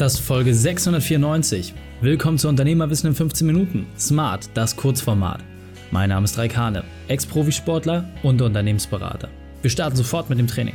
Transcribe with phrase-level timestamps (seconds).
[0.00, 1.74] Das ist Folge 694.
[2.00, 3.86] Willkommen zu Unternehmerwissen in 15 Minuten.
[3.98, 5.44] Smart, das Kurzformat.
[5.90, 9.28] Mein Name ist Raikane, Ex-Profisportler und Unternehmensberater.
[9.60, 10.72] Wir starten sofort mit dem Training.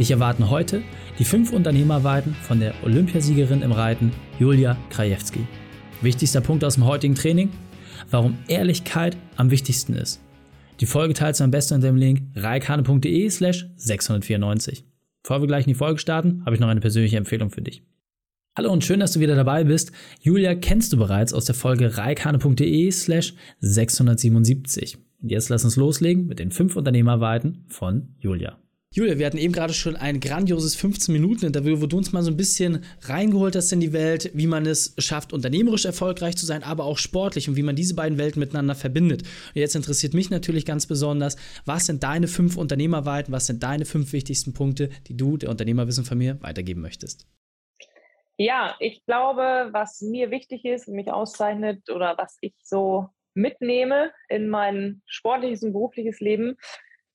[0.00, 0.82] Dich erwarten heute
[1.20, 4.10] die fünf Unternehmerweiten von der Olympiasiegerin im Reiten
[4.40, 5.46] Julia Krajewski.
[6.02, 7.50] Wichtigster Punkt aus dem heutigen Training:
[8.10, 10.20] Warum Ehrlichkeit am wichtigsten ist.
[10.80, 14.84] Die Folge teilst du am besten unter dem Link reikane.de slash 694.
[15.22, 17.84] Bevor wir gleich in die Folge starten, habe ich noch eine persönliche Empfehlung für dich.
[18.58, 19.92] Hallo und schön, dass du wieder dabei bist.
[20.20, 24.98] Julia kennst du bereits aus der Folge reikane.de slash 677.
[25.22, 28.58] Und jetzt lass uns loslegen mit den fünf Unternehmerweiten von Julia.
[28.92, 32.36] Julia, wir hatten eben gerade schon ein grandioses 15-Minuten-Interview, wo du uns mal so ein
[32.36, 36.82] bisschen reingeholt hast in die Welt, wie man es schafft, unternehmerisch erfolgreich zu sein, aber
[36.82, 39.22] auch sportlich und wie man diese beiden Welten miteinander verbindet.
[39.22, 43.84] Und jetzt interessiert mich natürlich ganz besonders, was sind deine fünf Unternehmerweiten, was sind deine
[43.84, 47.24] fünf wichtigsten Punkte, die du der Unternehmerwissen von mir weitergeben möchtest?
[48.40, 54.48] Ja, ich glaube, was mir wichtig ist, mich auszeichnet oder was ich so mitnehme in
[54.48, 56.56] mein sportliches und berufliches Leben,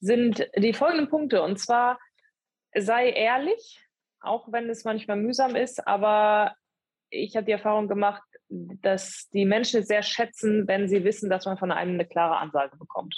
[0.01, 1.41] sind die folgenden Punkte.
[1.41, 1.97] Und zwar
[2.75, 3.81] sei ehrlich,
[4.19, 6.55] auch wenn es manchmal mühsam ist, aber
[7.09, 11.45] ich habe die Erfahrung gemacht, dass die Menschen es sehr schätzen, wenn sie wissen, dass
[11.45, 13.15] man von einem eine klare Ansage bekommt.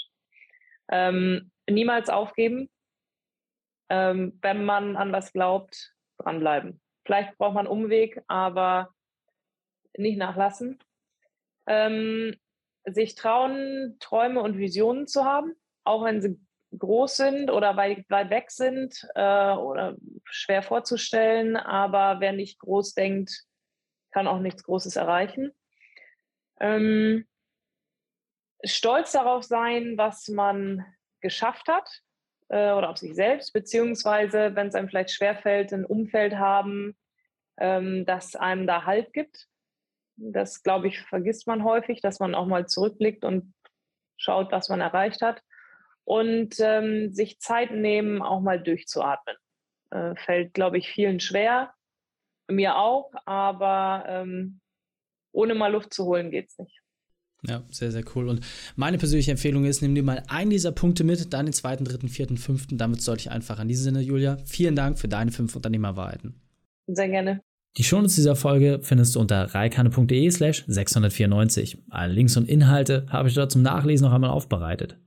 [0.91, 2.69] Ähm, niemals aufgeben.
[3.89, 6.81] Ähm, wenn man an was glaubt, dranbleiben.
[7.05, 8.93] Vielleicht braucht man einen Umweg, aber
[9.97, 10.79] nicht nachlassen.
[11.67, 12.35] Ähm,
[12.85, 16.39] sich trauen, Träume und Visionen zu haben, auch wenn sie
[16.77, 19.95] groß sind oder weit, weit weg sind äh, oder
[20.25, 21.55] schwer vorzustellen.
[21.55, 23.45] Aber wer nicht groß denkt,
[24.11, 25.51] kann auch nichts Großes erreichen.
[26.59, 27.27] Ähm,
[28.63, 30.85] stolz darauf sein, was man
[31.21, 32.03] geschafft hat
[32.49, 36.95] äh, oder auf sich selbst, beziehungsweise, wenn es einem vielleicht schwerfällt, ein Umfeld haben,
[37.57, 39.47] ähm, das einem da Halt gibt.
[40.17, 43.53] Das, glaube ich, vergisst man häufig, dass man auch mal zurückblickt und
[44.17, 45.41] schaut, was man erreicht hat.
[46.03, 49.35] Und ähm, sich Zeit nehmen, auch mal durchzuatmen.
[49.89, 51.73] Äh, fällt, glaube ich, vielen schwer.
[52.47, 54.61] Mir auch, aber ähm,
[55.31, 56.84] ohne mal Luft zu holen geht es nicht.
[57.47, 58.29] Ja, sehr, sehr cool.
[58.29, 58.41] Und
[58.75, 62.09] meine persönliche Empfehlung ist, nimm dir mal einen dieser Punkte mit, dann den zweiten, dritten,
[62.09, 63.61] vierten, fünften, damit es deutlich einfacher.
[63.61, 66.35] In diesem Sinne, Julia, vielen Dank für deine fünf Unternehmerwahrheiten.
[66.87, 67.41] Sehr gerne.
[67.77, 71.77] Die Shownotes dieser Folge findest du unter reikane.de slash 694.
[71.89, 74.97] Alle Links und Inhalte habe ich dort zum Nachlesen noch einmal aufbereitet.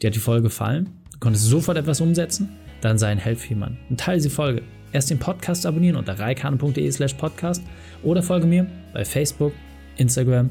[0.00, 0.88] Dir hat die Folge gefallen?
[1.12, 2.48] Du konntest sofort etwas umsetzen?
[2.80, 4.62] Dann sei ein Held für jemanden und teile diese Folge.
[4.92, 7.62] Erst den Podcast abonnieren unter reikane.de slash podcast
[8.02, 9.52] oder folge mir bei Facebook,
[9.96, 10.50] Instagram,